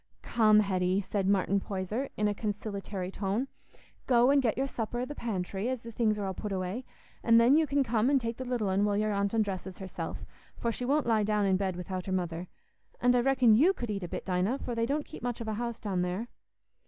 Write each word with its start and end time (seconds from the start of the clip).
"Come, 0.23 0.61
Hetty," 0.61 0.99
said 1.01 1.27
Martin 1.27 1.59
Poyser, 1.59 2.09
in 2.17 2.27
a 2.27 2.33
conciliatory 2.33 3.11
tone, 3.11 3.47
"go 4.07 4.31
and 4.31 4.41
get 4.41 4.57
your 4.57 4.65
supper 4.65 5.01
i' 5.01 5.05
the 5.05 5.13
pantry, 5.13 5.69
as 5.69 5.83
the 5.83 5.91
things 5.91 6.17
are 6.17 6.25
all 6.25 6.33
put 6.33 6.51
away; 6.51 6.85
an' 7.21 7.37
then 7.37 7.55
you 7.55 7.67
can 7.67 7.83
come 7.83 8.09
and 8.09 8.19
take 8.19 8.37
the 8.37 8.43
little 8.43 8.69
un 8.69 8.83
while 8.83 8.97
your 8.97 9.13
aunt 9.13 9.35
undresses 9.35 9.77
herself, 9.77 10.25
for 10.57 10.71
she 10.71 10.85
won't 10.85 11.05
lie 11.05 11.21
down 11.21 11.45
in 11.45 11.55
bed 11.55 11.75
without 11.75 12.07
her 12.07 12.11
mother. 12.11 12.47
An' 12.99 13.13
I 13.13 13.19
reckon 13.19 13.53
you 13.53 13.73
could 13.73 13.91
eat 13.91 14.01
a 14.01 14.07
bit, 14.07 14.25
Dinah, 14.25 14.57
for 14.57 14.73
they 14.73 14.87
don't 14.87 15.05
keep 15.05 15.21
much 15.21 15.39
of 15.39 15.47
a 15.47 15.53
house 15.53 15.79
down 15.79 16.01
there." 16.01 16.29